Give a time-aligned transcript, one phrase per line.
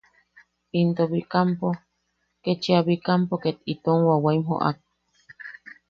[0.79, 1.69] Into Bikampo,
[2.43, 4.77] kechia Bikampo ket itom wawaim joʼak.